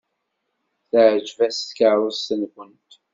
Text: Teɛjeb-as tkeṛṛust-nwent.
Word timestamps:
Teɛjeb-as 0.89 1.57
tkeṛṛust-nwent. 1.67 2.91